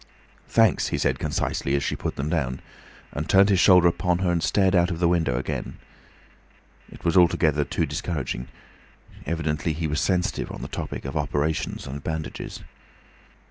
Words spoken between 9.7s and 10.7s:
he was sensitive on the